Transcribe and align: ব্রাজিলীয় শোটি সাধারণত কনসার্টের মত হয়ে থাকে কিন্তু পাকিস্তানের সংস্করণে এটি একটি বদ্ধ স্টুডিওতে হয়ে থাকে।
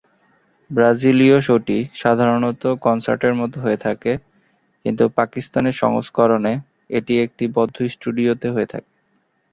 ব্রাজিলীয় 0.69 1.37
শোটি 1.41 1.77
সাধারণত 1.95 2.63
কনসার্টের 2.85 3.33
মত 3.39 3.51
হয়ে 3.63 3.79
থাকে 3.85 4.11
কিন্তু 4.85 5.03
পাকিস্তানের 5.17 5.75
সংস্করণে 5.83 6.53
এটি 6.89 7.13
একটি 7.25 7.43
বদ্ধ 7.57 7.77
স্টুডিওতে 7.93 8.47
হয়ে 8.55 8.71
থাকে। 8.73 8.89